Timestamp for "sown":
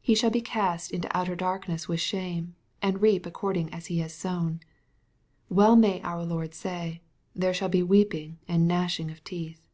4.14-4.60